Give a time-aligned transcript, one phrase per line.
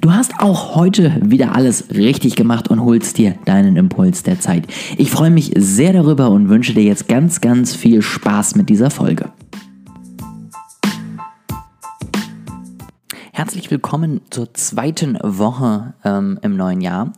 [0.00, 4.66] Du hast auch heute wieder alles richtig gemacht und holst dir deinen Impuls der Zeit.
[4.96, 8.88] Ich freue mich sehr darüber und wünsche dir jetzt ganz, ganz viel Spaß mit dieser
[8.88, 9.30] Folge.
[13.32, 17.12] Herzlich willkommen zur zweiten Woche ähm, im neuen Jahr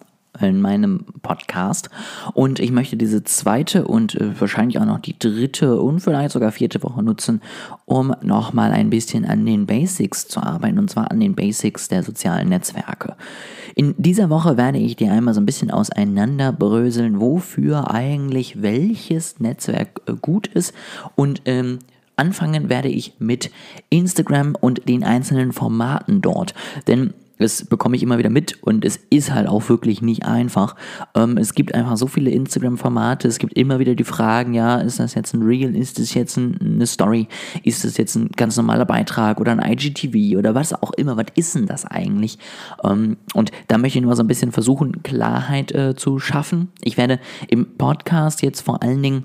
[0.47, 1.91] in meinem Podcast.
[2.35, 6.53] Und ich möchte diese zweite und äh, wahrscheinlich auch noch die dritte und vielleicht sogar
[6.53, 7.41] vierte Woche nutzen,
[7.85, 12.03] um nochmal ein bisschen an den Basics zu arbeiten, und zwar an den Basics der
[12.03, 13.17] sozialen Netzwerke.
[13.75, 20.01] In dieser Woche werde ich dir einmal so ein bisschen auseinanderbröseln, wofür eigentlich welches Netzwerk
[20.07, 20.75] äh, gut ist
[21.17, 21.79] und ähm,
[22.15, 23.51] Anfangen werde ich mit
[23.89, 26.55] Instagram und den einzelnen Formaten dort.
[26.87, 30.77] Denn das bekomme ich immer wieder mit und es ist halt auch wirklich nicht einfach.
[31.15, 34.99] Ähm, es gibt einfach so viele Instagram-Formate, es gibt immer wieder die Fragen, ja, ist
[34.99, 37.29] das jetzt ein Reel, ist das jetzt ein, eine Story,
[37.63, 41.27] ist das jetzt ein ganz normaler Beitrag oder ein IGTV oder was auch immer, was
[41.35, 42.39] ist denn das eigentlich?
[42.85, 46.69] Ähm, und da möchte ich nur so ein bisschen versuchen, Klarheit äh, zu schaffen.
[46.83, 49.25] Ich werde im Podcast jetzt vor allen Dingen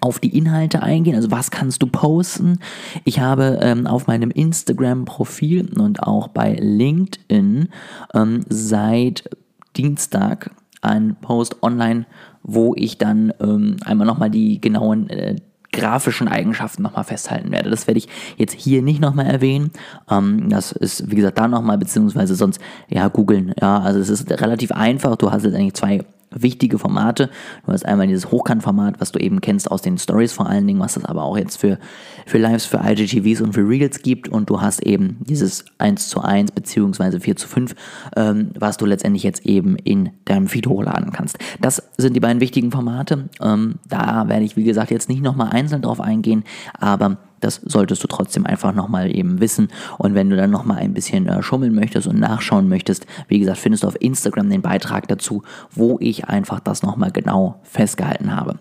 [0.00, 2.58] auf die Inhalte eingehen, also was kannst du posten.
[3.04, 7.68] Ich habe ähm, auf meinem Instagram-Profil und auch bei LinkedIn
[8.14, 9.28] ähm, seit
[9.76, 12.06] Dienstag einen Post online,
[12.42, 15.36] wo ich dann ähm, einmal nochmal die genauen äh,
[15.72, 17.70] grafischen Eigenschaften nochmal festhalten werde.
[17.70, 19.70] Das werde ich jetzt hier nicht nochmal erwähnen.
[20.10, 23.54] Ähm, das ist, wie gesagt, da nochmal, beziehungsweise sonst, ja, googeln.
[23.60, 25.16] Ja, also es ist relativ einfach.
[25.16, 27.30] Du hast jetzt eigentlich zwei wichtige Formate.
[27.66, 30.80] Du hast einmal dieses Hochkantformat, was du eben kennst aus den Stories vor allen Dingen,
[30.80, 31.78] was es aber auch jetzt für,
[32.26, 34.28] für Lives, für IGTVs und für Reels gibt.
[34.28, 37.74] Und du hast eben dieses 1 zu 1 beziehungsweise 4 zu 5,
[38.16, 41.38] ähm, was du letztendlich jetzt eben in deinem Feed hochladen kannst.
[41.60, 43.28] Das sind die beiden wichtigen Formate.
[43.40, 46.44] Ähm, da werde ich, wie gesagt, jetzt nicht nochmal einzeln drauf eingehen,
[46.78, 49.68] aber das solltest du trotzdem einfach nochmal eben wissen.
[49.98, 53.58] Und wenn du dann nochmal ein bisschen äh, schummeln möchtest und nachschauen möchtest, wie gesagt,
[53.58, 58.58] findest du auf Instagram den Beitrag dazu, wo ich einfach das nochmal genau festgehalten habe.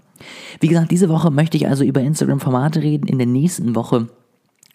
[0.59, 3.07] Wie gesagt, diese Woche möchte ich also über Instagram-Formate reden.
[3.07, 4.07] In der nächsten Woche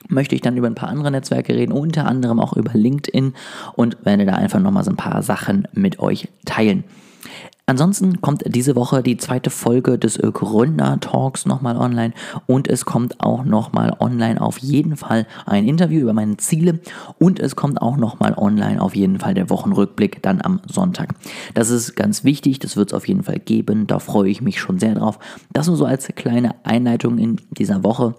[0.09, 3.35] möchte ich dann über ein paar andere Netzwerke reden, unter anderem auch über LinkedIn
[3.75, 6.85] und werde da einfach nochmal so ein paar Sachen mit euch teilen.
[7.67, 12.13] Ansonsten kommt diese Woche die zweite Folge des Gründer-Talks nochmal online
[12.45, 16.81] und es kommt auch nochmal online auf jeden Fall ein Interview über meine Ziele
[17.19, 21.15] und es kommt auch nochmal online auf jeden Fall der Wochenrückblick dann am Sonntag.
[21.55, 24.61] Das ist ganz wichtig, das wird es auf jeden Fall geben, da freue ich mich
[24.61, 25.19] schon sehr drauf.
[25.55, 28.15] Das nur so als kleine Einleitung in dieser Woche.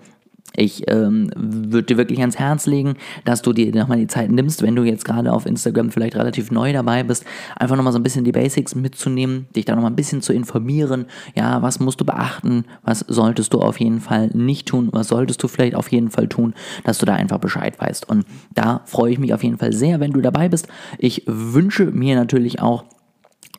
[0.56, 4.62] Ich ähm, würde dir wirklich ans Herz legen, dass du dir nochmal die Zeit nimmst,
[4.62, 8.04] wenn du jetzt gerade auf Instagram vielleicht relativ neu dabei bist, einfach nochmal so ein
[8.04, 11.06] bisschen die Basics mitzunehmen, dich da nochmal ein bisschen zu informieren.
[11.36, 12.66] Ja, was musst du beachten?
[12.84, 14.90] Was solltest du auf jeden Fall nicht tun?
[14.92, 18.08] Was solltest du vielleicht auf jeden Fall tun, dass du da einfach Bescheid weißt?
[18.10, 20.68] Und da freue ich mich auf jeden Fall sehr, wenn du dabei bist.
[20.98, 22.86] Ich wünsche mir natürlich auch,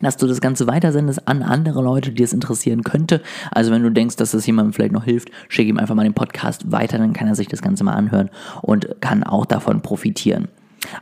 [0.01, 3.23] dass du das Ganze weitersendest an andere Leute, die es interessieren könnte.
[3.51, 6.15] Also wenn du denkst, dass das jemandem vielleicht noch hilft, schick ihm einfach mal den
[6.15, 8.31] Podcast weiter, dann kann er sich das Ganze mal anhören
[8.63, 10.49] und kann auch davon profitieren.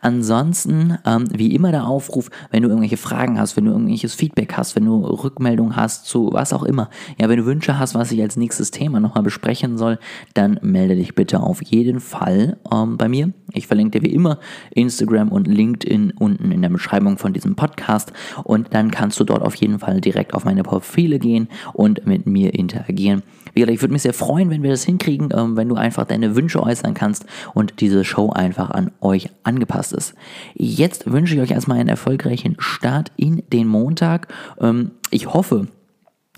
[0.01, 4.55] Ansonsten, ähm, wie immer der Aufruf, wenn du irgendwelche Fragen hast, wenn du irgendwelches Feedback
[4.57, 8.13] hast, wenn du Rückmeldung hast zu was auch immer, ja, wenn du Wünsche hast, was
[8.13, 9.99] ich als nächstes Thema nochmal besprechen soll,
[10.35, 13.33] dann melde dich bitte auf jeden Fall ähm, bei mir.
[13.53, 14.39] Ich verlinke dir wie immer
[14.75, 18.13] Instagram und LinkedIn unten in der Beschreibung von diesem Podcast
[18.43, 22.27] und dann kannst du dort auf jeden Fall direkt auf meine Profile gehen und mit
[22.27, 23.23] mir interagieren.
[23.55, 26.05] Wie gesagt, ich würde mich sehr freuen, wenn wir das hinkriegen, ähm, wenn du einfach
[26.05, 30.15] deine Wünsche äußern kannst und diese Show einfach an euch angepasst ist.
[30.55, 34.29] Jetzt wünsche ich euch erstmal einen erfolgreichen Start in den Montag.
[34.61, 35.69] Ähm, ich hoffe,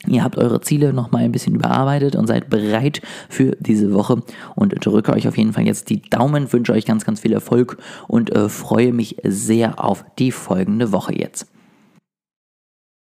[0.06, 4.22] Ihr habt eure Ziele nochmal ein bisschen überarbeitet und seid bereit für diese Woche
[4.54, 7.78] und drücke euch auf jeden Fall jetzt die Daumen, wünsche euch ganz, ganz viel Erfolg
[8.06, 11.48] und äh, freue mich sehr auf die folgende Woche jetzt.